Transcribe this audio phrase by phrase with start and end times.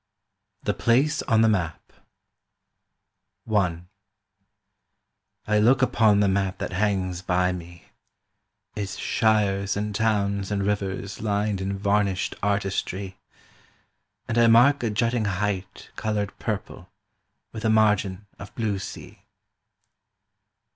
[0.63, 1.93] THE PLACE ON THE MAP
[3.55, 3.81] I
[5.45, 7.85] I LOOK upon the map that hangs by me—
[8.75, 13.19] Its shires and towns and rivers lined in varnished artistry—
[14.27, 16.89] And I mark a jutting height Coloured purple,
[17.51, 19.27] with a margin of blue sea.